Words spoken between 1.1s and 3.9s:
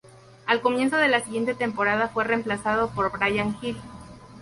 siguiente temporada fue reemplazado por Brian Hill.